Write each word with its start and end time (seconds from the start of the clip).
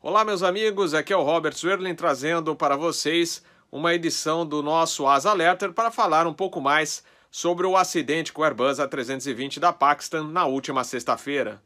Olá, 0.00 0.24
meus 0.24 0.44
amigos, 0.44 0.94
aqui 0.94 1.12
é 1.12 1.16
o 1.16 1.24
Robert 1.24 1.54
Swerlin 1.54 1.92
trazendo 1.92 2.54
para 2.54 2.76
vocês 2.76 3.44
uma 3.70 3.92
edição 3.92 4.46
do 4.46 4.62
nosso 4.62 5.08
Asa 5.08 5.32
Letter 5.32 5.72
para 5.72 5.90
falar 5.90 6.24
um 6.24 6.32
pouco 6.32 6.60
mais 6.60 7.04
sobre 7.32 7.66
o 7.66 7.76
acidente 7.76 8.32
com 8.32 8.40
o 8.40 8.44
Airbus 8.44 8.78
A320 8.78 9.58
da 9.58 9.72
Pakistan 9.72 10.28
na 10.28 10.46
última 10.46 10.84
sexta-feira. 10.84 11.60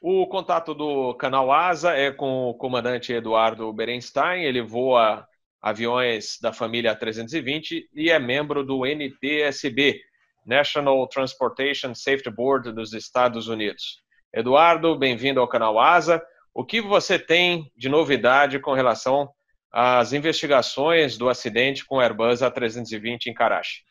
O 0.00 0.26
contato 0.26 0.74
do 0.74 1.14
canal 1.14 1.52
Asa 1.52 1.92
é 1.92 2.10
com 2.10 2.50
o 2.50 2.54
comandante 2.54 3.12
Eduardo 3.12 3.72
Berenstein. 3.72 4.42
Ele 4.42 4.60
voa 4.60 5.24
aviões 5.62 6.36
da 6.42 6.52
família 6.52 6.96
320 6.96 7.90
e 7.94 8.10
é 8.10 8.18
membro 8.18 8.64
do 8.64 8.84
NTSB, 8.84 10.00
National 10.48 11.06
Transportation 11.06 11.94
Safety 11.94 12.30
Board 12.30 12.72
dos 12.72 12.94
Estados 12.94 13.48
Unidos. 13.48 14.02
Eduardo, 14.34 14.98
bem-vindo 14.98 15.40
ao 15.40 15.46
canal 15.46 15.78
Asa. 15.78 16.22
O 16.54 16.64
que 16.64 16.80
você 16.80 17.18
tem 17.18 17.70
de 17.76 17.90
novidade 17.90 18.58
com 18.58 18.72
relação 18.72 19.28
às 19.70 20.14
investigações 20.14 21.18
do 21.18 21.28
acidente 21.28 21.84
com 21.84 21.96
o 21.96 22.00
Airbus 22.00 22.40
A320 22.40 23.26
em 23.26 23.34
Karachi? 23.34 23.82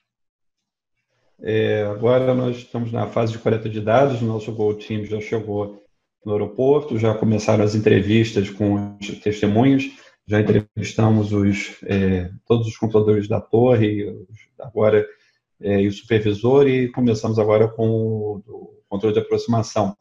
É, 1.43 1.83
agora 1.83 2.33
nós 2.33 2.57
estamos 2.57 2.91
na 2.91 3.05
fase 3.05 3.33
de 3.33 3.37
coleta 3.37 3.69
de 3.69 3.79
dados, 3.79 4.19
nosso 4.23 4.51
Go 4.51 4.73
Team 4.73 5.05
já 5.05 5.21
chegou 5.21 5.85
no 6.25 6.33
aeroporto, 6.33 6.97
já 6.97 7.13
começaram 7.13 7.63
as 7.63 7.75
entrevistas 7.75 8.49
com 8.49 8.97
os 8.99 9.19
testemunhas, 9.19 9.83
já 10.27 10.41
entrevistamos 10.41 11.31
os, 11.31 11.77
é, 11.83 12.31
todos 12.47 12.67
os 12.67 12.75
computadores 12.75 13.27
da 13.27 13.39
torre, 13.39 14.25
agora 14.59 15.07
é, 15.61 15.81
e 15.81 15.87
o 15.87 15.91
supervisor, 15.91 16.67
e 16.67 16.89
começamos 16.89 17.39
agora 17.39 17.67
com 17.67 17.89
o, 17.89 18.43
o 18.47 18.83
controle 18.87 19.13
de 19.13 19.19
aproximação. 19.19 19.95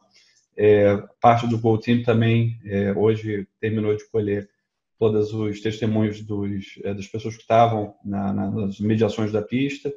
É, 0.55 0.97
parte 1.21 1.47
do 1.47 1.57
Go 1.57 1.77
Team 1.77 2.03
também 2.03 2.59
é, 2.65 2.91
hoje 2.93 3.47
terminou 3.59 3.95
de 3.95 4.09
colher 4.09 4.49
todos 4.97 5.31
os 5.33 5.61
testemunhos 5.61 6.21
dos, 6.21 6.79
é, 6.83 6.93
das 6.93 7.07
pessoas 7.07 7.35
que 7.35 7.41
estavam 7.41 7.93
na, 8.03 8.33
nas 8.33 8.79
mediações 8.79 9.31
da 9.31 9.41
pista. 9.41 9.93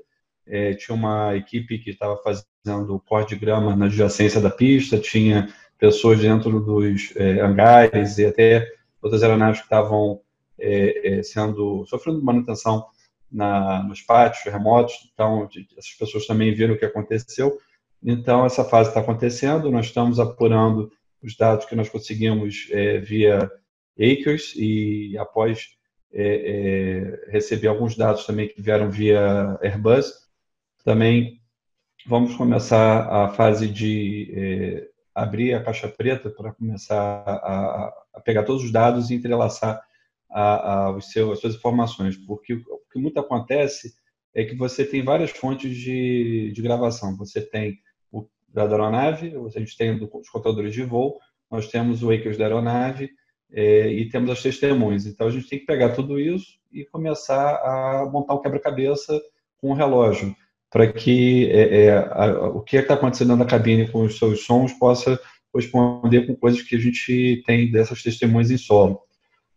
É, 0.46 0.74
tinha 0.74 0.94
uma 0.94 1.36
equipe 1.36 1.78
que 1.78 1.90
estava 1.90 2.16
fazendo 2.18 3.00
corte 3.06 3.34
de 3.34 3.40
grama 3.40 3.74
na 3.74 3.86
adjacência 3.86 4.40
da 4.40 4.50
pista, 4.50 4.98
tinha 4.98 5.48
pessoas 5.78 6.20
dentro 6.20 6.60
dos 6.60 7.14
é, 7.16 7.40
hangares 7.40 8.18
e 8.18 8.26
até 8.26 8.66
outras 9.00 9.22
aeronaves 9.22 9.60
que 9.60 9.66
estavam 9.66 10.20
é, 10.58 11.18
é, 11.18 11.22
sendo 11.22 11.86
sofrendo 11.86 12.22
manutenção 12.22 12.84
na, 13.30 13.82
nos 13.82 14.00
pátios 14.00 14.52
remotos. 14.52 14.94
Então, 15.12 15.48
essas 15.76 15.92
pessoas 15.98 16.26
também 16.26 16.54
viram 16.54 16.74
o 16.74 16.78
que 16.78 16.84
aconteceu. 16.84 17.58
Então, 18.02 18.44
essa 18.44 18.64
fase 18.64 18.88
está 18.88 19.00
acontecendo. 19.00 19.70
Nós 19.70 19.86
estamos 19.86 20.18
apurando 20.18 20.90
os 21.22 21.36
dados 21.36 21.66
que 21.66 21.76
nós 21.76 21.88
conseguimos 21.88 22.68
é, 22.70 22.98
via 22.98 23.50
Acres 23.98 24.54
e 24.56 25.16
após 25.18 25.68
é, 26.12 27.26
é, 27.26 27.30
receber 27.30 27.68
alguns 27.68 27.96
dados 27.96 28.24
também 28.24 28.48
que 28.48 28.62
vieram 28.62 28.90
via 28.90 29.58
Airbus, 29.62 30.12
também 30.84 31.40
vamos 32.06 32.34
começar 32.34 33.06
a 33.08 33.28
fase 33.28 33.68
de 33.68 34.88
abrir 35.14 35.54
a 35.54 35.62
caixa 35.62 35.88
preta 35.88 36.30
para 36.30 36.52
começar 36.52 37.22
a, 37.26 37.92
a, 38.14 38.20
pegar 38.20 38.44
todos 38.44 38.64
os 38.64 38.72
dados 38.72 39.10
e 39.10 39.14
entrelaçar 39.14 39.82
a, 40.30 40.72
a, 40.72 40.96
os 40.96 41.06
as 41.06 41.38
suas 41.40 41.54
informações, 41.54 42.16
porque 42.16 42.54
o 42.54 42.80
que 42.92 42.98
muito 42.98 43.18
acontece 43.18 43.94
é 44.34 44.44
que 44.44 44.54
você 44.54 44.84
tem 44.84 45.02
várias 45.02 45.30
fontes 45.30 45.76
de, 45.76 46.52
de 46.52 46.62
gravação. 46.62 47.16
Você 47.16 47.40
tem 47.40 47.78
o 48.12 48.26
da 48.48 48.62
aeronave, 48.62 49.34
a 49.36 49.58
gente 49.58 49.76
tem 49.76 49.92
os 49.92 50.28
contadores 50.28 50.72
de 50.72 50.82
voo, 50.82 51.18
nós 51.50 51.68
temos 51.68 52.02
o 52.02 52.10
Acres 52.10 52.36
da 52.36 52.44
aeronave 52.44 53.10
é, 53.52 53.88
e 53.88 54.08
temos 54.08 54.30
as 54.30 54.42
testemunhas. 54.42 55.06
Então 55.06 55.26
a 55.26 55.30
gente 55.30 55.48
tem 55.48 55.58
que 55.58 55.66
pegar 55.66 55.90
tudo 55.90 56.18
isso 56.18 56.58
e 56.72 56.84
começar 56.84 57.56
a 57.56 58.08
montar 58.10 58.34
um 58.34 58.40
quebra-cabeça 58.40 59.20
com 59.60 59.70
o 59.70 59.74
relógio 59.74 60.34
para 60.70 60.90
que 60.92 61.50
é, 61.50 61.86
é, 61.86 61.98
a, 61.98 62.48
o 62.48 62.62
que 62.62 62.76
está 62.76 62.94
acontecendo 62.94 63.36
na 63.36 63.44
cabine 63.44 63.90
com 63.90 64.04
os 64.04 64.16
seus 64.16 64.44
sons 64.44 64.72
possa 64.74 65.18
corresponder 65.52 66.26
com 66.26 66.36
coisas 66.36 66.62
que 66.62 66.76
a 66.76 66.78
gente 66.78 67.42
tem 67.44 67.70
dessas 67.70 68.02
testemunhas 68.02 68.52
em 68.52 68.56
solo. 68.56 69.00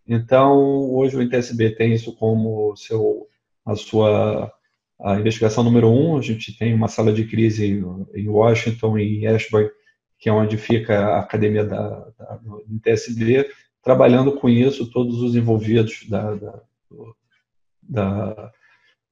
Então, 0.08 0.92
hoje 0.92 1.16
o 1.16 1.22
NTSB 1.22 1.72
tem 1.72 1.94
isso 1.94 2.14
como 2.16 2.76
seu, 2.76 3.28
a 3.66 3.76
sua 3.76 4.52
a 5.00 5.20
investigação 5.20 5.64
número 5.64 5.90
um. 5.90 6.18
A 6.18 6.22
gente 6.22 6.58
tem 6.58 6.74
uma 6.74 6.88
sala 6.88 7.12
de 7.12 7.26
crise 7.26 7.84
em 8.14 8.28
Washington 8.28 8.98
em 8.98 9.28
Ashburn, 9.28 9.70
que 10.20 10.30
é 10.30 10.32
onde 10.32 10.58
fica 10.58 10.98
a 10.98 11.20
academia 11.20 11.66
da, 11.66 12.12
da, 12.18 12.36
do 12.38 12.64
NTSB, 12.70 13.50
trabalhando 13.82 14.32
com 14.34 14.48
isso, 14.48 14.90
todos 14.90 15.22
os 15.22 15.36
envolvidos 15.36 16.08
da, 16.10 16.36
da, 17.82 18.52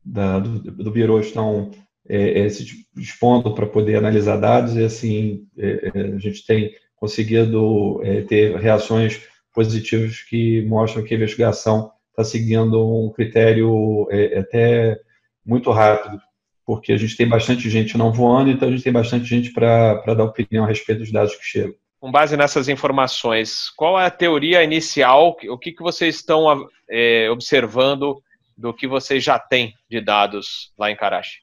da, 0.04 0.40
do, 0.40 0.60
do 0.60 0.92
Bureau 0.92 1.20
estão 1.20 1.72
é, 2.08 2.42
é, 2.42 2.50
se 2.50 2.66
dispondo 2.96 3.54
para 3.54 3.68
poder 3.68 3.98
analisar 3.98 4.38
dados 4.38 4.76
e 4.76 4.84
assim 4.84 5.48
é, 5.58 5.92
é, 5.94 6.02
a 6.14 6.18
gente 6.18 6.46
tem 6.46 6.74
conseguido 6.96 8.00
é, 8.04 8.22
ter 8.22 8.56
reações 8.58 9.22
positivas 9.54 10.22
que 10.22 10.62
mostram 10.64 11.04
que 11.04 11.14
a 11.14 11.18
investigação 11.18 11.92
está 12.10 12.24
seguindo 12.24 13.06
um 13.06 13.12
critério 13.12 14.08
é, 14.12 14.40
até 14.40 15.00
muito 15.46 15.72
rápido, 15.72 16.22
porque 16.66 16.94
a 16.94 16.98
gente 16.98 17.18
tem 17.18 17.28
bastante 17.28 17.70
gente 17.70 17.98
não 17.98 18.12
voando, 18.12 18.50
então 18.50 18.68
a 18.68 18.72
gente 18.72 18.84
tem 18.84 18.94
bastante 18.94 19.26
gente 19.26 19.52
para 19.52 20.14
dar 20.14 20.24
opinião 20.24 20.66
a 20.66 20.68
respeito 20.68 21.00
dos 21.00 21.12
dados 21.12 21.36
que 21.36 21.44
chegam. 21.44 21.76
Com 22.00 22.12
base 22.12 22.36
nessas 22.36 22.68
informações, 22.68 23.70
qual 23.76 24.00
é 24.00 24.06
a 24.06 24.12
teoria 24.12 24.64
inicial? 24.64 25.38
O 25.50 25.58
que, 25.58 25.72
que 25.72 25.84
vocês 25.84 26.16
estão 26.16 26.68
é, 26.90 27.30
observando 27.30 28.22
do 28.58 28.74
que 28.74 28.88
vocês 28.88 29.24
já 29.24 29.38
têm 29.38 29.74
de 29.90 30.02
dados 30.02 30.72
lá 30.78 30.90
em 30.90 30.96
Karachi? 30.96 31.40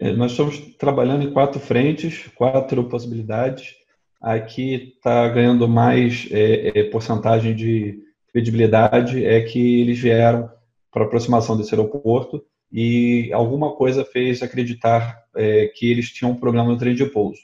É, 0.00 0.12
nós 0.12 0.32
estamos 0.32 0.58
trabalhando 0.76 1.22
em 1.22 1.32
quatro 1.32 1.60
frentes, 1.60 2.28
quatro 2.34 2.84
possibilidades. 2.84 3.74
Aqui 4.22 4.94
está 4.94 5.28
ganhando 5.28 5.66
mais 5.68 6.28
é, 6.30 6.78
é, 6.78 6.84
porcentagem 6.84 7.56
de 7.56 7.98
credibilidade 8.32 9.24
é 9.24 9.40
que 9.42 9.80
eles 9.80 9.98
vieram 9.98 10.48
para 10.92 11.04
aproximação 11.04 11.56
desse 11.56 11.74
aeroporto 11.74 12.44
e 12.70 13.32
alguma 13.32 13.74
coisa 13.74 14.04
fez 14.04 14.40
acreditar 14.40 15.24
é, 15.34 15.66
que 15.66 15.90
eles 15.90 16.10
tinham 16.12 16.30
um 16.30 16.38
problema 16.38 16.68
no 16.68 16.78
trem 16.78 16.94
de 16.94 17.04
pouso. 17.04 17.40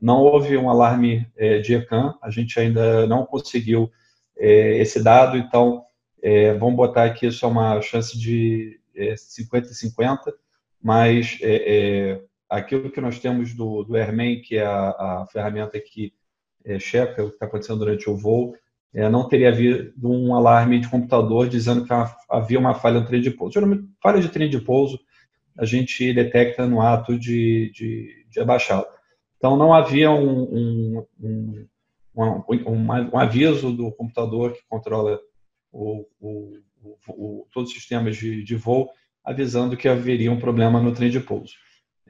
Não 0.00 0.20
houve 0.20 0.56
um 0.56 0.70
alarme 0.70 1.26
é, 1.36 1.58
de 1.58 1.74
ECAM, 1.74 2.14
a 2.22 2.30
gente 2.30 2.58
ainda 2.58 3.06
não 3.06 3.26
conseguiu 3.26 3.90
é, 4.38 4.78
esse 4.78 5.02
dado, 5.02 5.36
então 5.36 5.84
vamos 6.60 6.76
botar 6.76 7.04
aqui 7.04 7.26
é 7.26 7.46
uma 7.46 7.80
chance 7.82 8.16
de 8.16 8.80
50 9.16 9.68
e 9.68 9.74
50 9.74 10.32
mas 10.82 11.38
é, 11.40 12.10
é, 12.10 12.20
aquilo 12.48 12.90
que 12.90 13.00
nós 13.00 13.18
temos 13.20 13.54
do, 13.54 13.84
do 13.84 13.96
Airman, 13.96 14.40
que 14.40 14.56
é 14.56 14.64
a, 14.64 14.90
a 14.90 15.26
ferramenta 15.30 15.78
que 15.80 16.12
é, 16.64 16.78
checa 16.78 17.24
o 17.24 17.28
que 17.28 17.34
está 17.34 17.46
acontecendo 17.46 17.78
durante 17.78 18.08
o 18.08 18.16
voo, 18.16 18.54
é, 18.94 19.08
não 19.08 19.26
teria 19.26 19.48
havido 19.48 19.92
um 20.04 20.34
alarme 20.34 20.78
de 20.78 20.88
computador 20.88 21.48
dizendo 21.48 21.84
que 21.84 21.92
havia 22.28 22.58
uma 22.58 22.74
falha 22.74 23.00
no 23.00 23.06
trem 23.06 23.20
de 23.20 23.30
pouso. 23.30 23.54
Geralmente, 23.54 23.84
falha 24.02 24.20
de 24.20 24.28
trem 24.28 24.50
de 24.50 24.60
pouso 24.60 25.00
a 25.56 25.64
gente 25.64 26.12
detecta 26.12 26.66
no 26.66 26.80
ato 26.80 27.18
de, 27.18 27.70
de, 27.74 28.26
de 28.30 28.40
abaixá-lo. 28.40 28.86
Então, 29.36 29.56
não 29.56 29.74
havia 29.74 30.10
um, 30.10 30.42
um, 30.42 31.06
um, 31.20 31.66
um, 32.48 33.18
aviso 33.18 33.72
do 33.72 33.90
computador 33.92 34.52
que 34.52 34.60
controla 34.68 35.18
o, 35.70 36.06
o, 36.20 36.58
o, 37.08 37.46
todos 37.52 37.70
os 37.70 37.76
sistemas 37.76 38.16
de, 38.16 38.42
de 38.44 38.54
voo 38.54 38.90
avisando 39.24 39.76
que 39.76 39.88
haveria 39.88 40.32
um 40.32 40.38
problema 40.38 40.80
no 40.80 40.92
trem 40.92 41.10
de 41.10 41.20
pouso. 41.20 41.54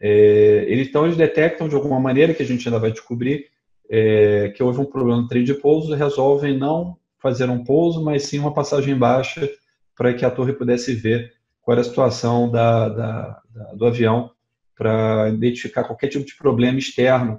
É, 0.01 0.67
então, 0.69 1.05
eles 1.05 1.17
detectam 1.17 1.69
de 1.69 1.75
alguma 1.75 2.01
maneira, 2.01 2.35
que 2.35 2.43
a 2.43 2.47
gente 2.47 2.67
ainda 2.67 2.79
vai 2.79 2.91
descobrir, 2.91 3.47
é, 3.95 4.49
que 4.49 4.63
houve 4.63 4.81
um 4.81 4.87
problema 4.87 5.21
no 5.21 5.29
trem 5.29 5.45
de 5.45 5.53
pouso, 5.53 5.95
resolvem 5.95 6.57
não 6.57 6.97
fazer 7.19 7.51
um 7.51 7.63
pouso, 7.63 8.03
mas 8.03 8.23
sim 8.23 8.39
uma 8.39 8.55
passagem 8.55 8.97
baixa 8.97 9.47
para 9.95 10.15
que 10.15 10.25
a 10.25 10.31
torre 10.31 10.55
pudesse 10.55 10.95
ver 10.95 11.35
qual 11.61 11.75
era 11.75 11.83
a 11.83 11.85
situação 11.85 12.51
da, 12.51 12.89
da, 12.89 13.43
da, 13.51 13.65
do 13.75 13.85
avião 13.85 14.31
para 14.75 15.29
identificar 15.29 15.85
qualquer 15.85 16.09
tipo 16.09 16.25
de 16.25 16.35
problema 16.35 16.79
externo. 16.79 17.39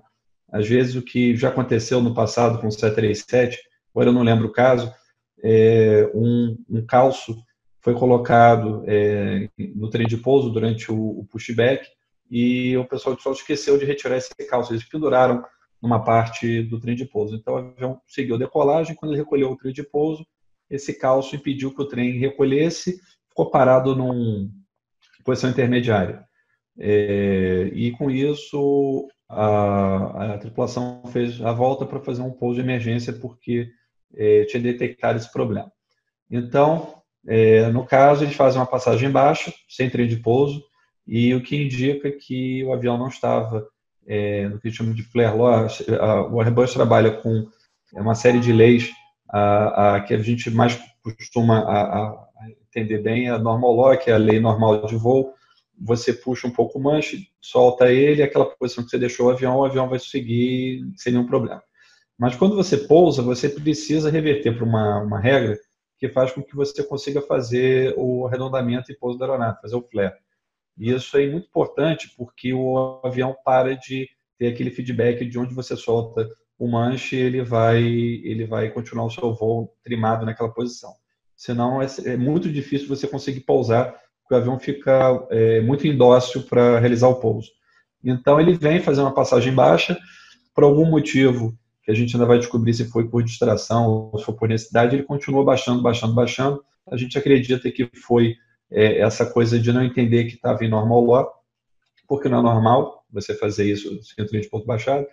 Às 0.51 0.67
vezes, 0.67 0.95
o 0.95 1.01
que 1.01 1.35
já 1.35 1.50
aconteceu 1.50 2.00
no 2.00 2.13
passado 2.13 2.59
com 2.59 2.67
o 2.67 2.71
737, 2.71 3.59
agora 3.89 4.09
eu 4.09 4.13
não 4.13 4.21
lembro 4.21 4.47
o 4.47 4.51
caso, 4.51 4.94
é 5.44 6.07
um, 6.13 6.55
um 6.69 6.85
calço 6.85 7.35
foi 7.81 7.95
colocado 7.95 8.83
é, 8.88 9.50
no 9.75 9.89
trem 9.89 10.07
de 10.07 10.15
pouso 10.15 10.50
durante 10.50 10.89
o, 10.89 10.95
o, 10.95 11.27
pushback 11.29 11.85
e 12.31 12.77
o 12.77 12.85
pessoal 12.85 13.19
só 13.19 13.33
esqueceu 13.33 13.77
de 13.77 13.83
retirar 13.83 14.15
esse 14.15 14.33
calço. 14.47 14.71
Eles 14.71 14.85
penduraram 14.85 15.44
numa 15.83 16.01
parte 16.01 16.63
do 16.63 16.80
trem 16.80 16.95
de 16.95 17.03
pouso. 17.03 17.35
Então 17.35 17.56
o 17.56 17.57
avião 17.57 18.01
seguiu 18.07 18.35
a 18.35 18.39
decolagem. 18.39 18.95
Quando 18.95 19.12
ele 19.12 19.19
recolheu 19.19 19.51
o 19.51 19.57
trem 19.57 19.74
de 19.74 19.83
pouso, 19.83 20.25
esse 20.69 20.97
calço 20.97 21.35
impediu 21.35 21.75
que 21.75 21.81
o 21.81 21.88
trem 21.88 22.18
recolhesse, 22.18 23.01
ficou 23.27 23.51
parado 23.51 23.94
numa 23.94 24.50
posição 25.25 25.50
intermediária. 25.50 26.24
É, 26.80 27.69
e 27.74 27.91
com 27.91 28.09
isso, 28.09 29.09
a, 29.27 30.33
a, 30.33 30.38
tripulação 30.38 31.03
fez 31.12 31.41
a 31.41 31.51
volta 31.51 31.86
para 31.86 32.00
fazer 32.00 32.21
um 32.21 32.31
pouso 32.31 32.56
de 32.56 32.62
emergência 32.62 33.12
porque 33.12 33.69
é, 34.15 34.45
tinha 34.45 34.63
detectado 34.63 35.18
esse 35.18 35.31
problema. 35.31 35.69
Então, 36.31 36.95
é, 37.27 37.68
no 37.68 37.86
caso, 37.86 38.24
eles 38.24 38.36
fazem 38.36 38.59
uma 38.59 38.65
passagem 38.65 39.12
baixa, 39.12 39.53
sem 39.68 39.89
trem 39.89 40.07
de 40.07 40.15
pouso, 40.15 40.63
e 41.06 41.36
o 41.36 41.44
que 41.44 41.57
indica 41.57 42.09
que 42.09 42.63
o 42.63 42.71
avião 42.71 42.97
não 42.97 43.09
estava 43.09 43.68
é, 44.07 44.47
no 44.50 44.59
que 44.59 44.71
chama 44.71 44.94
de 44.94 45.03
flare 45.03 45.38
law. 45.38 45.67
O 46.31 46.41
Airbus 46.41 46.73
trabalha 46.73 47.11
com 47.11 47.47
uma 47.94 48.15
série 48.15 48.39
de 48.39 48.51
leis 48.51 48.91
a, 49.29 49.95
a, 49.95 50.01
que 50.01 50.13
a 50.13 50.17
gente 50.19 50.50
mais 50.50 50.79
costuma 51.01 51.59
a, 51.59 52.27
entender 52.67 53.00
bem, 53.00 53.29
a 53.29 53.38
normal 53.38 53.75
law, 53.75 53.97
que 53.97 54.09
é 54.09 54.13
a 54.13 54.17
lei 54.17 54.39
normal 54.39 54.85
de 54.85 54.95
voo, 54.95 55.33
você 55.79 56.13
puxa 56.13 56.47
um 56.47 56.51
pouco 56.51 56.79
o 56.79 56.81
manche, 56.81 57.27
solta 57.41 57.91
ele, 57.91 58.23
aquela 58.23 58.45
posição 58.45 58.83
que 58.83 58.89
você 58.89 58.97
deixou 58.97 59.27
o 59.27 59.29
avião, 59.31 59.57
o 59.57 59.65
avião 59.65 59.89
vai 59.89 60.00
seguir 60.00 60.81
sem 60.95 61.13
nenhum 61.13 61.27
problema. 61.27 61.61
Mas 62.17 62.35
quando 62.35 62.55
você 62.55 62.77
pousa, 62.77 63.21
você 63.21 63.50
precisa 63.50 64.09
reverter 64.09 64.55
para 64.55 64.63
uma, 64.63 65.00
uma 65.01 65.19
regra 65.19 65.57
que 65.97 66.09
faz 66.09 66.31
com 66.31 66.44
que 66.44 66.55
você 66.55 66.83
consiga 66.83 67.21
fazer 67.21 67.94
o 67.97 68.27
arredondamento 68.27 68.91
e 68.91 68.95
pouso 68.95 69.17
da 69.17 69.25
aeronave, 69.25 69.61
fazer 69.61 69.75
o 69.75 69.81
flare. 69.81 70.15
E 70.78 70.92
isso 70.92 71.18
é 71.18 71.30
muito 71.30 71.48
importante 71.48 72.14
porque 72.18 72.54
o 72.54 73.02
avião 73.04 73.36
para 73.44 73.75
de 73.75 74.08
ter 74.38 74.48
aquele 74.48 74.72
feedback 74.72 75.25
de 75.25 75.38
onde 75.38 75.54
você 75.54 75.75
solta 75.75 76.28
o 76.58 76.68
manche, 76.68 77.16
ele 77.16 77.44
vai, 77.44 77.81
ele 77.81 78.46
vai 78.46 78.70
continuar 78.70 79.06
o 79.06 79.10
seu 79.10 79.34
voo 79.34 79.74
trimado 79.84 80.25
naquela 80.25 80.52
posição. 80.52 80.94
Senão 81.36 81.81
é, 81.81 81.88
é 82.06 82.18
muito 82.18 82.52
difícil 82.52 82.88
você 82.88 83.08
conseguir 83.08 83.42
pousar 83.42 83.96
porque 84.22 84.34
o 84.34 84.38
avião 84.38 84.60
fica 84.60 85.28
é, 85.30 85.62
muito 85.62 85.86
indócil 85.86 86.44
para 86.44 86.80
realizar 86.80 87.08
o 87.08 87.20
pouso. 87.20 87.52
Então 88.04 88.40
ele 88.40 88.54
vem 88.54 88.80
fazer 88.80 89.02
uma 89.02 89.14
passagem 89.14 89.54
baixa, 89.54 89.98
por 90.54 90.64
algum 90.64 90.86
motivo 90.86 91.58
que 91.84 91.92
a 91.92 91.94
gente 91.94 92.16
ainda 92.16 92.25
vai 92.25 92.38
descobrir 92.38 92.74
se 92.74 92.86
foi 92.86 93.08
por 93.10 93.24
distração 93.24 93.88
ou 93.90 94.18
se 94.18 94.25
foi 94.25 94.36
por 94.36 94.48
necessidade, 94.48 94.96
ele 94.96 95.04
continua 95.04 95.44
baixando, 95.44 95.81
baixando, 95.81 96.14
baixando. 96.14 96.64
A 96.90 96.96
gente 96.96 97.18
acredita 97.18 97.70
que 97.72 97.90
foi 97.94 98.36
é, 98.74 99.00
essa 99.00 99.25
coisa 99.25 99.60
de 99.60 99.72
não 99.72 99.84
entender 99.84 100.25
que 100.25 100.36
estava 100.36 100.66
em 100.66 100.70
normal 100.70 101.06
law, 101.06 101.34
porque 102.08 102.28
não 102.28 102.40
é 102.40 102.42
normal 102.42 103.06
você 103.12 103.36
fazer 103.36 103.72
isso 103.72 104.00
sem 104.04 104.25
de 104.25 104.50
ponto 104.50 104.66
baixado, 104.66 105.06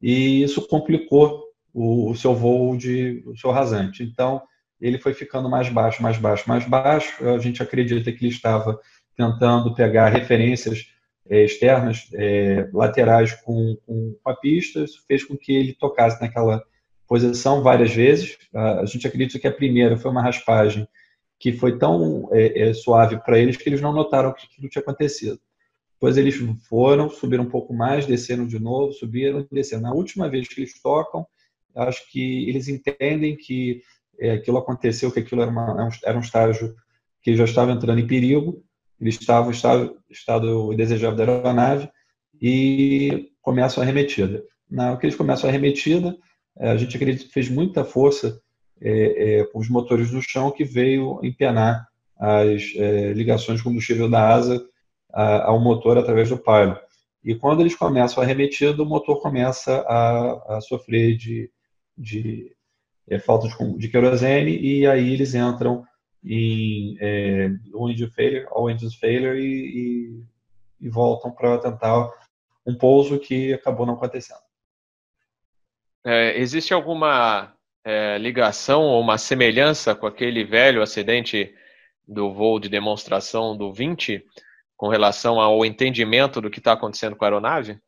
e 0.00 0.42
isso 0.42 0.66
complicou 0.68 1.42
o, 1.72 2.10
o 2.10 2.14
seu 2.14 2.34
voo 2.34 2.76
de 2.76 3.22
o 3.26 3.36
seu 3.36 3.50
rasante. 3.50 4.02
Então, 4.02 4.42
ele 4.80 4.98
foi 4.98 5.14
ficando 5.14 5.48
mais 5.48 5.68
baixo, 5.68 6.02
mais 6.02 6.18
baixo, 6.18 6.48
mais 6.48 6.66
baixo. 6.66 7.26
A 7.26 7.38
gente 7.38 7.62
acredita 7.62 8.12
que 8.12 8.26
ele 8.26 8.32
estava 8.32 8.78
tentando 9.16 9.74
pegar 9.74 10.08
referências 10.08 10.86
é, 11.28 11.44
externas, 11.44 12.08
é, 12.12 12.68
laterais 12.72 13.32
com, 13.42 13.76
com 13.86 14.14
a 14.24 14.34
pista. 14.34 14.80
Isso 14.80 15.02
fez 15.08 15.24
com 15.24 15.36
que 15.36 15.52
ele 15.52 15.74
tocasse 15.74 16.20
naquela 16.20 16.62
posição 17.08 17.62
várias 17.62 17.92
vezes. 17.92 18.36
A 18.54 18.84
gente 18.84 19.06
acredita 19.06 19.38
que 19.38 19.46
a 19.46 19.52
primeira 19.52 19.96
foi 19.96 20.10
uma 20.10 20.22
raspagem 20.22 20.86
que 21.46 21.52
foi 21.52 21.78
tão 21.78 22.28
é, 22.32 22.70
é 22.70 22.74
suave 22.74 23.18
para 23.18 23.38
eles 23.38 23.56
que 23.56 23.68
eles 23.68 23.80
não 23.80 23.92
notaram 23.92 24.32
que 24.32 24.46
aquilo 24.46 24.68
tinha 24.68 24.82
acontecido. 24.82 25.38
Depois 25.92 26.16
eles 26.16 26.34
foram, 26.68 27.08
subiram 27.08 27.44
um 27.44 27.48
pouco 27.48 27.72
mais, 27.72 28.04
desceram 28.04 28.48
de 28.48 28.58
novo, 28.58 28.92
subiram, 28.92 29.46
desceram. 29.52 29.82
Na 29.82 29.94
última 29.94 30.28
vez 30.28 30.48
que 30.48 30.60
eles 30.60 30.82
tocam, 30.82 31.24
acho 31.72 32.10
que 32.10 32.50
eles 32.50 32.66
entendem 32.66 33.36
que 33.36 33.80
é, 34.18 34.32
aquilo 34.32 34.58
aconteceu, 34.58 35.12
que 35.12 35.20
aquilo 35.20 35.40
era, 35.40 35.50
uma, 35.52 35.88
era 36.04 36.18
um 36.18 36.20
estágio 36.20 36.74
que 37.22 37.36
já 37.36 37.44
estava 37.44 37.70
entrando 37.70 38.00
em 38.00 38.08
perigo, 38.08 38.64
eles 39.00 39.14
estavam 39.14 39.52
em 39.52 39.54
estado, 39.54 39.96
estado 40.10 40.72
indesejável 40.72 41.16
da 41.16 41.32
aeronave 41.32 41.88
e 42.42 43.30
começam 43.40 43.84
a 43.84 43.86
arremetida. 43.86 44.42
Na 44.68 44.96
que 44.96 45.06
eles 45.06 45.14
começam 45.14 45.48
a 45.48 45.52
arremetida, 45.52 46.18
é, 46.58 46.70
a 46.70 46.76
gente 46.76 46.96
acredita 46.96 47.24
que 47.24 47.32
fez 47.32 47.48
muita 47.48 47.84
força 47.84 48.42
é, 48.80 49.40
é, 49.40 49.50
os 49.54 49.68
motores 49.68 50.10
do 50.10 50.20
chão 50.22 50.50
que 50.50 50.64
veio 50.64 51.20
empenar 51.22 51.86
as 52.18 52.62
é, 52.76 53.12
ligações 53.12 53.58
de 53.58 53.64
combustível 53.64 54.08
da 54.08 54.28
asa 54.28 54.64
a, 55.12 55.46
ao 55.46 55.60
motor 55.60 55.98
através 55.98 56.28
do 56.28 56.38
pylon. 56.38 56.76
E 57.24 57.34
quando 57.34 57.60
eles 57.60 57.74
começam 57.74 58.22
a 58.22 58.24
arremetida, 58.24 58.82
o 58.82 58.86
motor 58.86 59.20
começa 59.20 59.80
a, 59.88 60.56
a 60.56 60.60
sofrer 60.60 61.16
de, 61.16 61.50
de 61.96 62.54
é, 63.08 63.18
falta 63.18 63.48
de, 63.48 63.78
de, 63.78 63.88
querosene 63.88 64.56
e 64.56 64.86
aí 64.86 65.12
eles 65.12 65.34
entram 65.34 65.84
em 66.22 66.96
é, 67.00 67.50
engine 67.74 68.10
failure, 68.10 68.46
all 68.50 68.70
engines 68.70 68.94
failure 68.94 69.38
e, 69.38 70.20
e, 70.80 70.86
e 70.86 70.88
voltam 70.88 71.30
para 71.30 71.58
tentar 71.58 72.10
um 72.66 72.76
pouso 72.76 73.18
que 73.18 73.52
acabou 73.52 73.86
não 73.86 73.94
acontecendo. 73.94 74.40
É, 76.04 76.38
existe 76.38 76.72
alguma 76.72 77.55
é, 77.86 78.18
ligação 78.18 78.82
ou 78.82 79.00
uma 79.00 79.16
semelhança 79.16 79.94
com 79.94 80.06
aquele 80.06 80.44
velho 80.44 80.82
acidente 80.82 81.54
do 82.06 82.32
voo 82.34 82.60
de 82.60 82.68
demonstração 82.68 83.56
do 83.56 83.72
20 83.72 84.22
com 84.76 84.88
relação 84.88 85.40
ao 85.40 85.64
entendimento 85.64 86.40
do 86.40 86.50
que 86.50 86.58
está 86.58 86.72
acontecendo 86.72 87.16
com 87.16 87.24
a 87.24 87.28
aeronave? 87.28 87.80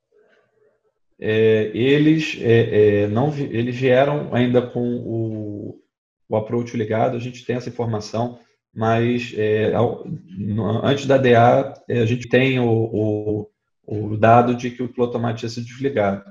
é, 1.20 1.70
eles 1.74 2.38
é, 2.40 3.02
é, 3.02 3.08
não 3.08 3.34
eles 3.36 3.74
vieram 3.74 4.32
ainda 4.32 4.62
com 4.62 4.96
o, 4.96 5.82
o 6.28 6.36
approach 6.36 6.76
ligado, 6.76 7.16
a 7.16 7.20
gente 7.20 7.44
tem 7.44 7.56
essa 7.56 7.68
informação, 7.68 8.38
mas 8.72 9.34
é, 9.36 9.74
ao, 9.74 10.04
antes 10.84 11.06
da 11.06 11.16
DA 11.16 11.74
é, 11.88 12.00
a 12.00 12.06
gente 12.06 12.28
tem 12.28 12.60
o, 12.60 12.68
o, 12.68 13.50
o, 13.84 14.16
dado 14.16 14.54
de 14.54 14.70
que 14.70 14.82
o 14.82 14.88
piloto 14.88 15.16
automático 15.16 15.40
tinha 15.40 15.50
sido 15.50 15.66
desligado. 15.66 16.22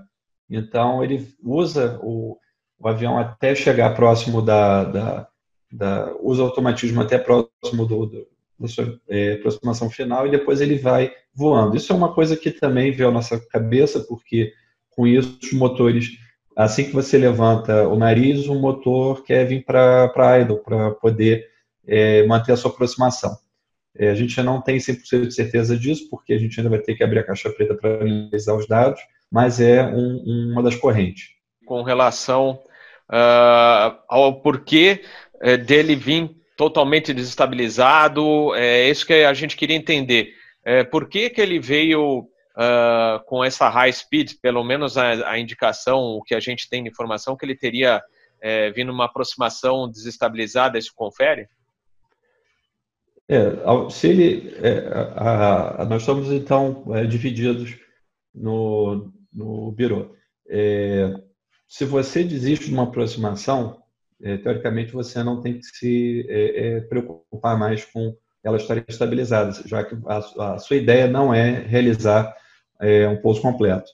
Então 0.50 1.04
ele 1.04 1.28
usa 1.44 2.00
o, 2.02 2.38
o 2.80 2.88
avião 2.88 3.18
até 3.18 3.56
chegar 3.56 3.96
próximo 3.96 4.42
da, 4.42 4.84
da, 4.84 5.28
da 5.72 6.16
usa 6.22 6.44
automatismo 6.44 7.02
até 7.02 7.18
próximo 7.18 7.86
do, 7.86 8.06
do 8.06 8.28
da 8.60 8.68
sua 8.68 9.00
é, 9.08 9.34
aproximação 9.34 9.90
final 9.90 10.26
e 10.26 10.32
depois 10.32 10.62
ele 10.62 10.78
vai 10.78 11.12
voando. 11.34 11.78
Isso 11.78 11.94
é 11.94 11.96
uma 11.96 12.14
coisa 12.14 12.36
que 12.36 12.52
também 12.52 12.92
veio 12.92 13.10
à 13.10 13.12
nossa 13.12 13.40
cabeça, 13.40 14.00
porque 14.00 14.52
com 14.90 15.06
isso, 15.06 15.38
os 15.42 15.54
motores, 15.54 16.10
assim 16.56 16.86
que 16.86 16.94
você 16.94 17.18
levanta 17.18 17.88
o 17.88 17.96
nariz, 17.96 18.48
o 18.48 18.56
motor 18.56 19.24
quer 19.24 19.46
vir 19.46 19.64
para 19.64 20.40
idle, 20.42 20.58
para 20.58 20.92
poder 20.92 21.46
é, 21.86 22.26
manter 22.26 22.54
a 22.54 22.58
sua 22.58 22.72
aproximação. 22.72 23.38
É, 23.96 24.10
a 24.10 24.16
gente 24.16 24.42
não 24.42 24.62
tem 24.62 24.78
100% 24.78 25.28
de 25.28 25.34
certeza 25.34 25.78
disso, 25.78 26.10
porque 26.10 26.34
a 26.34 26.38
gente 26.38 26.60
ainda 26.60 26.70
vai 26.70 26.80
ter 26.80 26.96
que 26.96 27.04
abrir 27.04 27.20
a 27.20 27.24
caixa 27.24 27.50
preta 27.50 27.76
para 27.76 28.02
analisar 28.02 28.56
os 28.56 28.68
dados, 28.68 29.00
mas 29.32 29.60
é 29.60 29.86
um, 29.86 30.52
uma 30.52 30.64
das 30.64 30.76
correntes. 30.76 31.30
Com 31.66 31.84
relação 31.84 32.60
uh, 33.12 33.98
ao 34.08 34.42
porquê 34.42 35.04
uh, 35.36 35.58
dele 35.58 35.96
vir 35.96 36.36
totalmente 36.58 37.14
desestabilizado, 37.14 38.56
é 38.56 38.90
isso 38.90 39.06
que 39.06 39.14
a 39.14 39.34
gente 39.34 39.56
queria 39.56 39.76
entender. 39.76 40.34
É, 40.66 40.84
por 40.84 41.08
que, 41.08 41.30
que 41.30 41.40
ele 41.40 41.60
veio 41.60 42.22
uh, 42.22 43.24
com 43.26 43.44
essa 43.44 43.70
high 43.70 43.94
speed, 43.94 44.34
pelo 44.42 44.64
menos 44.64 44.98
a, 44.98 45.30
a, 45.30 45.40
indicação, 45.40 46.00
o 46.00 46.24
que 46.24 46.34
a 46.34 46.40
gente 46.40 46.68
tem 46.68 46.84
de 46.84 46.90
informação, 46.90 47.38
que 47.38 47.46
ele 47.46 47.56
teria 47.56 48.02
é, 48.42 48.72
vindo 48.72 48.92
uma 48.92 49.06
aproximação 49.06 49.90
desestabilizada, 49.90 50.78
isso 50.78 50.92
confere? 50.96 51.48
É, 53.30 53.52
se 53.92 54.08
ele, 54.08 54.56
é, 54.64 54.88
a, 55.16 55.84
a, 55.84 55.86
nós 55.86 56.02
estamos 56.02 56.32
então 56.32 56.84
é, 56.96 57.06
divididos 57.06 57.78
no, 58.34 59.12
no 59.34 59.72
Biro. 59.72 60.16
É, 60.50 61.14
se 61.68 61.86
você 61.86 62.24
desiste 62.24 62.68
de 62.68 62.74
uma 62.74 62.84
aproximação, 62.84 63.82
é, 64.22 64.38
teoricamente 64.38 64.94
você 64.94 65.22
não 65.24 65.42
tem 65.42 65.60
que 65.60 65.66
se 65.66 66.26
é, 66.30 66.82
preocupar 66.82 67.58
mais 67.58 67.86
com 67.86 68.16
ela 68.44 68.58
estar 68.58 68.84
estabilizada, 68.88 69.52
já 69.66 69.84
que 69.84 69.96
a, 70.06 70.54
a, 70.54 70.60
sua 70.60 70.78
ideia 70.78 71.08
não 71.08 71.34
é 71.34 71.60
realizar 71.60 72.34
é, 72.80 73.08
um 73.08 73.18
pouso 73.18 73.42
completo. 73.42 73.92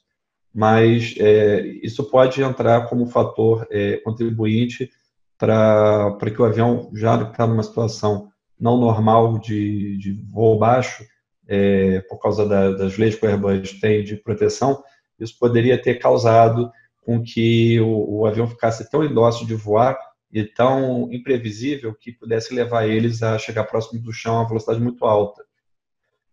Mas 0.53 1.15
é, 1.17 1.61
isso 1.81 2.03
pode 2.09 2.41
entrar 2.41 2.87
como 2.87 3.07
fator 3.07 3.67
é, 3.71 3.97
contribuinte 3.97 4.91
para 5.37 6.15
que 6.33 6.41
o 6.41 6.45
avião, 6.45 6.91
já 6.93 7.21
está 7.21 7.47
numa 7.47 7.63
situação 7.63 8.29
não 8.59 8.77
normal 8.77 9.39
de, 9.39 9.97
de 9.97 10.13
voo 10.31 10.57
baixo, 10.59 11.03
é, 11.47 12.01
por 12.01 12.19
causa 12.19 12.47
da, 12.47 12.71
das 12.71 12.97
leis 12.97 13.15
que 13.15 13.25
o 13.25 13.29
Airbus 13.29 13.79
tem 13.81 14.03
de 14.03 14.15
proteção, 14.15 14.81
isso 15.19 15.37
poderia 15.37 15.81
ter 15.81 15.95
causado 15.95 16.71
com 17.05 17.21
que 17.21 17.79
o, 17.79 18.19
o 18.19 18.25
avião 18.25 18.47
ficasse 18.47 18.89
tão 18.89 19.03
indócil 19.03 19.45
de 19.45 19.55
voar 19.55 19.97
e 20.31 20.43
tão 20.43 21.11
imprevisível 21.11 21.93
que 21.93 22.11
pudesse 22.11 22.53
levar 22.53 22.87
eles 22.87 23.21
a 23.21 23.37
chegar 23.37 23.65
próximo 23.65 24.01
do 24.01 24.11
chão 24.11 24.39
a 24.39 24.47
velocidade 24.47 24.81
muito 24.81 25.05
alta. 25.05 25.43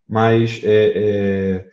Mas 0.09 0.61
é, 0.65 0.93
é, 0.97 1.71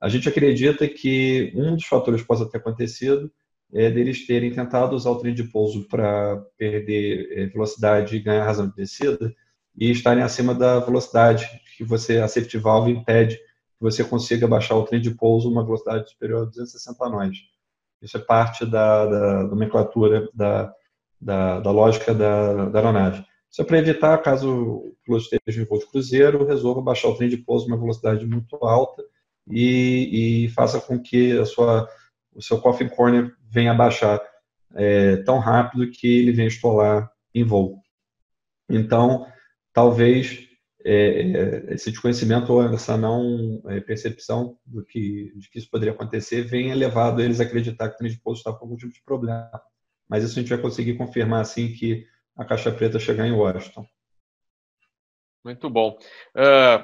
a 0.00 0.08
gente 0.08 0.28
acredita 0.28 0.86
que 0.88 1.52
um 1.54 1.74
dos 1.74 1.84
fatores 1.84 2.22
que 2.22 2.26
possa 2.26 2.48
ter 2.48 2.58
acontecido 2.58 3.30
é 3.72 3.90
deles 3.90 4.26
terem 4.26 4.50
tentado 4.50 4.96
usar 4.96 5.10
o 5.10 5.18
trem 5.18 5.34
de 5.34 5.44
pouso 5.44 5.86
para 5.88 6.36
perder 6.56 7.28
é, 7.32 7.46
velocidade 7.46 8.16
e 8.16 8.20
ganhar 8.20 8.44
razão 8.44 8.68
de 8.68 8.76
descida 8.76 9.34
e 9.76 9.90
estarem 9.90 10.22
acima 10.22 10.54
da 10.54 10.80
velocidade 10.80 11.46
que 11.76 11.84
você 11.84 12.18
a 12.18 12.28
safety 12.28 12.56
valve 12.56 12.92
impede 12.92 13.38
você 13.80 14.02
consiga 14.02 14.46
baixar 14.48 14.76
o 14.76 14.84
trem 14.84 15.00
de 15.00 15.10
pouso 15.12 15.50
uma 15.50 15.64
velocidade 15.64 16.10
superior 16.10 16.42
a 16.42 16.46
260 16.46 17.08
nós. 17.08 17.36
Isso 18.00 18.16
é 18.16 18.20
parte 18.20 18.64
da, 18.64 19.06
da 19.06 19.42
nomenclatura, 19.44 20.28
da, 20.34 20.72
da, 21.20 21.60
da 21.60 21.70
lógica 21.70 22.14
da, 22.14 22.66
da, 22.66 22.78
aeronave. 22.78 23.24
Isso 23.50 23.62
é 23.62 23.64
para 23.64 23.78
evitar, 23.78 24.18
caso 24.18 24.50
o 24.50 24.96
piloto 25.04 25.24
esteja 25.24 25.62
em 25.62 25.64
voo 25.64 25.78
de 25.78 25.86
cruzeiro, 25.86 26.46
resolva 26.46 26.82
baixar 26.82 27.08
o 27.08 27.16
trem 27.16 27.28
de 27.28 27.38
pouso 27.38 27.66
uma 27.66 27.78
velocidade 27.78 28.26
muito 28.26 28.56
alta 28.64 29.02
e, 29.50 30.44
e 30.44 30.48
faça 30.50 30.80
com 30.80 31.00
que 31.00 31.38
a 31.38 31.44
sua, 31.44 31.88
o 32.34 32.42
seu 32.42 32.60
coffin 32.60 32.88
corner 32.88 33.34
venha 33.50 33.74
baixar 33.74 34.20
é, 34.74 35.16
tão 35.18 35.38
rápido 35.38 35.90
que 35.90 36.06
ele 36.06 36.32
venha 36.32 36.48
estolar 36.48 37.10
em 37.34 37.42
voo. 37.42 37.80
Então, 38.68 39.26
talvez 39.72 40.47
é, 40.90 41.70
é, 41.70 41.74
esse 41.74 41.90
desconhecimento 41.90 42.50
ou 42.50 42.62
essa 42.62 42.96
não 42.96 43.60
é, 43.68 43.78
percepção 43.78 44.58
do 44.64 44.82
que, 44.82 45.34
de 45.36 45.50
que 45.50 45.58
isso 45.58 45.68
poderia 45.70 45.92
acontecer 45.92 46.40
venha 46.42 46.74
levado 46.74 47.20
eles 47.20 47.40
a 47.40 47.42
acreditar 47.42 47.90
que 47.90 47.96
o 47.96 47.98
trem 47.98 48.10
de 48.10 48.18
pouso 48.18 48.40
está 48.40 48.50
com 48.54 48.64
algum 48.64 48.76
tipo 48.76 48.94
de 48.94 49.02
problema. 49.02 49.50
Mas 50.08 50.24
isso 50.24 50.38
a 50.38 50.40
gente 50.40 50.48
vai 50.48 50.58
conseguir 50.58 50.94
confirmar 50.94 51.42
assim 51.42 51.74
que 51.74 52.06
a 52.34 52.42
caixa 52.42 52.72
preta 52.72 52.98
chegar 52.98 53.26
em 53.26 53.32
Washington. 53.32 53.86
Muito 55.44 55.68
bom. 55.68 55.98
Uh, 56.34 56.82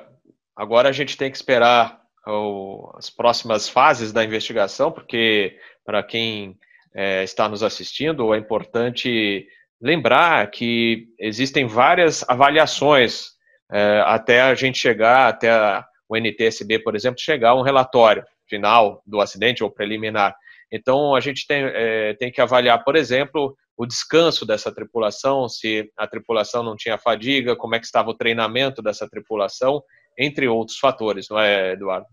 agora 0.55 0.91
a 0.91 0.93
gente 0.93 1.17
tem 1.17 1.31
que 1.31 1.37
esperar 1.39 2.03
o, 2.27 2.93
as 2.99 3.09
próximas 3.09 3.71
fases 3.71 4.13
da 4.13 4.23
investigação, 4.23 4.93
porque 4.93 5.59
para 5.83 6.03
quem 6.03 6.59
é, 6.95 7.25
está 7.25 7.49
nos 7.49 7.63
assistindo, 7.63 8.35
é 8.35 8.39
importante 8.39 9.49
lembrar 9.81 10.51
que 10.51 11.09
existem 11.19 11.67
várias 11.67 12.23
avaliações 12.29 13.34
é, 13.75 14.05
até 14.07 14.41
a 14.41 14.55
gente 14.55 14.79
chegar, 14.79 15.27
até 15.27 15.51
a, 15.51 15.85
o 16.09 16.17
NTSB, 16.17 16.79
por 16.79 16.95
exemplo, 16.95 17.21
chegar 17.21 17.57
um 17.57 17.63
relatório 17.63 18.25
final 18.49 19.03
do 19.05 19.21
acidente 19.21 19.65
ou 19.65 19.71
preliminar. 19.71 20.37
Então, 20.71 21.13
a 21.13 21.19
gente 21.19 21.45
tem, 21.45 21.65
é, 21.65 22.15
tem 22.15 22.31
que 22.31 22.41
avaliar, 22.41 22.85
por 22.85 22.95
exemplo, 22.95 23.57
o 23.77 23.85
descanso 23.85 24.47
dessa 24.47 24.73
tripulação, 24.73 25.49
se 25.49 25.91
a 25.97 26.07
tripulação 26.07 26.63
não 26.63 26.77
tinha 26.77 26.97
fadiga, 26.97 27.57
como 27.57 27.75
é 27.75 27.81
que 27.81 27.87
estava 27.87 28.11
o 28.11 28.17
treinamento 28.17 28.81
dessa 28.81 29.09
tripulação, 29.09 29.83
entre 30.17 30.47
outros 30.47 30.79
fatores, 30.79 31.27
não 31.29 31.41
é, 31.41 31.73
Eduardo? 31.73 32.07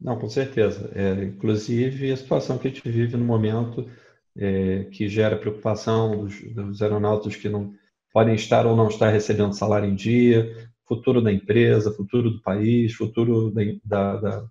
Não, 0.00 0.18
com 0.18 0.28
certeza. 0.28 0.90
É, 0.92 1.22
inclusive, 1.22 2.10
a 2.10 2.16
situação 2.16 2.58
que 2.58 2.66
a 2.66 2.70
gente 2.70 2.88
vive 2.90 3.16
no 3.16 3.24
momento, 3.24 3.88
é, 4.36 4.88
que 4.90 5.08
gera 5.08 5.36
preocupação 5.36 6.24
dos, 6.24 6.40
dos 6.52 6.82
aeronautas 6.82 7.36
que 7.36 7.48
não 7.48 7.72
podem 8.12 8.34
estar 8.34 8.66
ou 8.66 8.76
não 8.76 8.88
estar 8.88 9.10
recebendo 9.10 9.54
salário 9.54 9.88
em 9.88 9.94
dia, 9.94 10.52
futuro 10.86 11.22
da 11.22 11.32
empresa, 11.32 11.92
futuro 11.92 12.30
do 12.30 12.42
país, 12.42 12.94
futuro 12.94 13.52
da, 13.84 14.16
da, 14.16 14.44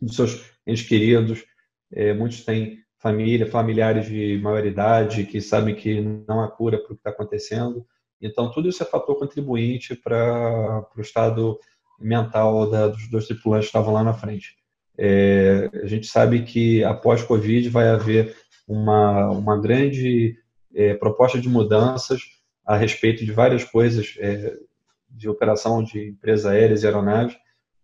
dos 0.00 0.16
seus 0.16 0.44
entes 0.66 0.86
queridos. 0.86 1.44
É, 1.92 2.12
muitos 2.12 2.44
têm 2.44 2.78
família, 2.98 3.46
familiares 3.46 4.06
de 4.06 4.38
maioridade 4.42 5.24
que 5.24 5.40
sabem 5.40 5.74
que 5.74 6.00
não 6.00 6.40
há 6.40 6.48
cura 6.50 6.78
para 6.78 6.86
o 6.86 6.88
que 6.96 7.00
está 7.00 7.10
acontecendo. 7.10 7.86
Então, 8.20 8.50
tudo 8.50 8.68
isso 8.68 8.82
é 8.82 8.86
fator 8.86 9.18
contribuinte 9.18 9.94
para 9.94 10.84
o 10.96 11.00
estado 11.00 11.58
mental 11.98 12.68
da, 12.68 12.88
dos 12.88 13.08
dois 13.08 13.26
tripulantes 13.26 13.66
que 13.66 13.70
estavam 13.70 13.94
lá 13.94 14.02
na 14.02 14.12
frente. 14.12 14.56
É, 14.98 15.70
a 15.82 15.86
gente 15.86 16.06
sabe 16.06 16.42
que 16.42 16.84
após 16.84 17.22
Covid 17.22 17.68
vai 17.68 17.88
haver 17.88 18.36
uma, 18.68 19.30
uma 19.30 19.58
grande 19.58 20.36
é, 20.74 20.94
proposta 20.94 21.40
de 21.40 21.48
mudanças 21.48 22.39
a 22.64 22.76
respeito 22.76 23.24
de 23.24 23.32
várias 23.32 23.64
coisas 23.64 24.14
é, 24.18 24.56
de 25.10 25.28
operação 25.28 25.82
de 25.82 26.10
empresas 26.10 26.46
aéreas 26.46 26.82
e 26.82 26.86
aeronaves, 26.86 27.36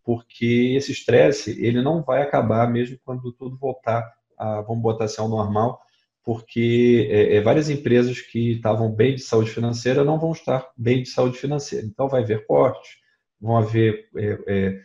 porque 0.05 0.75
esse 0.77 0.93
estresse 0.93 1.51
ele 1.65 1.83
não 1.83 2.03
vai 2.03 2.23
acabar 2.23 2.71
mesmo 2.71 2.99
quando 3.05 3.33
tudo 3.33 3.57
voltar 3.57 4.09
a, 4.39 4.61
vamos 4.61 4.83
botar 4.83 5.07
assim, 5.07 5.21
ao 5.21 5.29
normal, 5.29 5.81
porque 6.23 7.09
é, 7.11 7.37
é, 7.37 7.41
várias 7.41 7.71
empresas 7.71 8.21
que 8.21 8.53
estavam 8.53 8.91
bem 8.91 9.15
de 9.15 9.23
saúde 9.23 9.51
financeira 9.51 10.05
não 10.05 10.19
vão 10.19 10.33
estar 10.33 10.69
bem 10.77 11.03
de 11.03 11.09
saúde 11.09 11.39
financeira. 11.39 11.87
Então 11.87 12.09
vai 12.09 12.23
haver 12.23 12.47
cortes, 12.47 12.97
vão 13.41 13.57
haver 13.57 14.09
é, 14.17 14.39
é, 14.47 14.81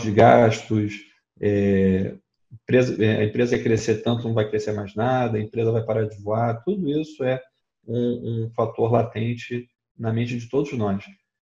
de 0.00 0.10
gastos, 0.12 0.94
é, 1.40 2.14
empresa, 2.52 3.02
a 3.02 3.24
empresa 3.24 3.56
vai 3.56 3.64
crescer 3.64 4.02
tanto, 4.02 4.26
não 4.26 4.34
vai 4.34 4.48
crescer 4.48 4.72
mais 4.72 4.94
nada, 4.94 5.36
a 5.36 5.40
empresa 5.40 5.70
vai 5.70 5.84
parar 5.84 6.08
de 6.08 6.16
voar, 6.22 6.62
tudo 6.64 6.88
isso 6.88 7.22
é 7.22 7.40
um, 7.86 8.44
um 8.44 8.50
fator 8.50 8.90
latente 8.90 9.68
na 9.98 10.12
mente 10.12 10.36
de 10.38 10.48
todos 10.48 10.72
nós. 10.72 11.04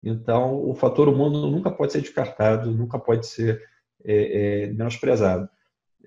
Então, 0.03 0.69
o 0.69 0.75
fator 0.75 1.07
humano 1.07 1.49
nunca 1.49 1.71
pode 1.71 1.93
ser 1.93 2.01
descartado, 2.01 2.71
nunca 2.71 2.99
pode 2.99 3.25
ser 3.25 3.63
é, 4.03 4.63
é, 4.63 4.67
menosprezado. 4.67 5.49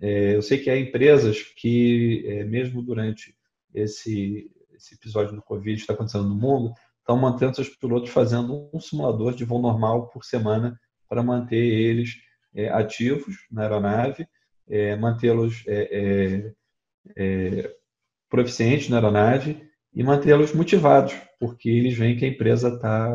É, 0.00 0.36
eu 0.36 0.42
sei 0.42 0.58
que 0.58 0.68
há 0.68 0.78
empresas 0.78 1.42
que, 1.42 2.24
é, 2.26 2.44
mesmo 2.44 2.82
durante 2.82 3.34
esse, 3.72 4.50
esse 4.74 4.94
episódio 4.94 5.34
do 5.34 5.42
Covid 5.42 5.76
que 5.76 5.80
está 5.80 5.94
acontecendo 5.94 6.28
no 6.28 6.34
mundo, 6.34 6.74
estão 6.98 7.16
mantendo 7.16 7.54
seus 7.54 7.70
pilotos 7.70 8.10
fazendo 8.10 8.68
um 8.72 8.80
simulador 8.80 9.34
de 9.34 9.44
voo 9.44 9.62
normal 9.62 10.08
por 10.08 10.24
semana 10.24 10.78
para 11.08 11.22
manter 11.22 11.56
eles 11.56 12.16
é, 12.54 12.68
ativos 12.68 13.34
na 13.50 13.62
aeronave, 13.62 14.26
é, 14.68 14.96
mantê-los 14.96 15.64
proficientes 18.28 18.88
na 18.88 18.96
aeronave 18.96 19.66
e 19.96 20.04
mantê-los 20.04 20.52
motivados, 20.52 21.14
porque 21.40 21.70
eles 21.70 21.96
veem 21.96 22.18
que 22.18 22.26
a 22.26 22.28
empresa 22.28 22.68
está 22.68 23.08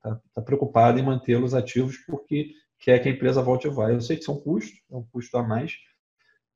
tá, 0.00 0.20
tá 0.34 0.40
preocupada 0.40 0.98
em 0.98 1.02
mantê-los 1.02 1.52
ativos 1.52 1.98
porque 2.06 2.52
quer 2.80 2.98
que 3.00 3.08
a 3.10 3.12
empresa 3.12 3.42
volte 3.42 3.68
a 3.68 3.70
voar. 3.70 3.92
Eu 3.92 4.00
sei 4.00 4.16
que 4.16 4.22
isso 4.22 4.30
é 4.30 4.34
um 4.34 4.40
custo, 4.40 4.72
é 4.90 4.96
um 4.96 5.04
custo 5.12 5.36
a 5.36 5.42
mais, 5.42 5.74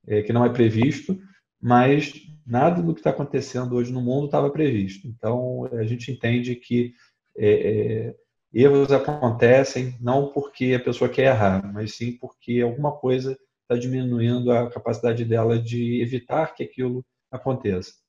é, 0.07 0.23
que 0.23 0.33
não 0.33 0.43
é 0.43 0.49
previsto, 0.49 1.19
mas 1.61 2.11
nada 2.43 2.81
do 2.81 2.91
que 2.95 3.01
está 3.01 3.11
acontecendo 3.11 3.75
hoje 3.75 3.93
no 3.93 4.01
mundo 4.01 4.25
estava 4.25 4.49
previsto. 4.49 5.07
Então, 5.07 5.65
a 5.65 5.83
gente 5.83 6.11
entende 6.11 6.55
que 6.55 6.93
é, 7.37 7.51
é, 7.51 8.15
erros 8.51 8.91
acontecem 8.91 9.95
não 10.01 10.33
porque 10.33 10.73
a 10.73 10.83
pessoa 10.83 11.07
quer 11.07 11.27
errar, 11.27 11.71
mas 11.71 11.95
sim 11.95 12.17
porque 12.17 12.61
alguma 12.61 12.93
coisa 12.93 13.37
está 13.61 13.77
diminuindo 13.79 14.51
a 14.51 14.71
capacidade 14.71 15.23
dela 15.23 15.59
de 15.59 16.01
evitar 16.01 16.55
que 16.55 16.63
aquilo 16.63 17.05
aconteça. 17.29 18.06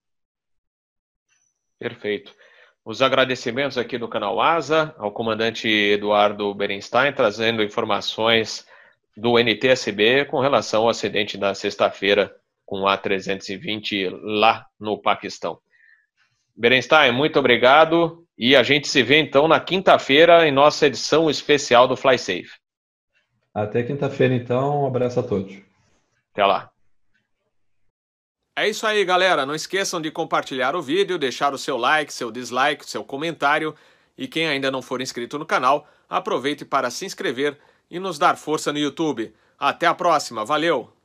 Perfeito. 1.78 2.35
Os 2.85 3.02
agradecimentos 3.02 3.76
aqui 3.76 3.99
do 3.99 4.08
canal 4.08 4.40
Asa 4.40 4.94
ao 4.99 5.12
comandante 5.12 5.68
Eduardo 5.68 6.54
Berenstein, 6.54 7.12
trazendo 7.12 7.62
informações 7.62 8.66
do 9.16 9.38
NTSB 9.38 10.25
com 10.25 10.40
relação 10.40 10.85
ao 10.85 10.88
acidente 10.88 11.37
da 11.37 11.54
sexta-feira 11.54 12.35
com 12.64 12.87
a 12.87 12.97
320 12.97 14.08
lá 14.23 14.66
no 14.78 14.97
Paquistão. 15.00 15.58
Berenstein, 16.56 17.12
muito 17.12 17.38
obrigado 17.38 18.25
e 18.37 18.56
a 18.56 18.62
gente 18.62 18.88
se 18.88 19.02
vê 19.02 19.18
então 19.18 19.47
na 19.47 19.61
quinta-feira 19.61 20.47
em 20.47 20.52
nossa 20.52 20.87
edição 20.87 21.28
especial 21.28 21.87
do 21.87 21.97
Fly 21.97 22.18
Safe. 22.18 22.50
Até 23.54 23.82
quinta-feira 23.82 24.35
então, 24.35 24.82
um 24.82 24.87
abraço 24.87 25.20
a 25.20 25.23
todos. 25.23 25.56
Até 26.32 26.44
lá. 26.44 26.70
É 28.60 28.68
isso 28.68 28.84
aí, 28.88 29.04
galera. 29.04 29.46
Não 29.46 29.54
esqueçam 29.54 30.00
de 30.00 30.10
compartilhar 30.10 30.74
o 30.74 30.82
vídeo, 30.82 31.16
deixar 31.16 31.54
o 31.54 31.58
seu 31.58 31.76
like, 31.76 32.12
seu 32.12 32.28
dislike, 32.28 32.90
seu 32.90 33.04
comentário. 33.04 33.72
E 34.16 34.26
quem 34.26 34.48
ainda 34.48 34.68
não 34.68 34.82
for 34.82 35.00
inscrito 35.00 35.38
no 35.38 35.46
canal, 35.46 35.88
aproveite 36.10 36.64
para 36.64 36.90
se 36.90 37.06
inscrever 37.06 37.56
e 37.88 38.00
nos 38.00 38.18
dar 38.18 38.36
força 38.36 38.72
no 38.72 38.78
YouTube. 38.80 39.32
Até 39.56 39.86
a 39.86 39.94
próxima, 39.94 40.44
valeu! 40.44 40.98